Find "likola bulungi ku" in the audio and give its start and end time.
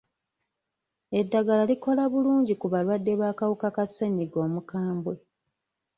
1.69-2.65